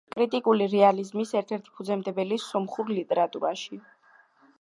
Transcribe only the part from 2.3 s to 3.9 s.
სომხურ ლიტერატურაში.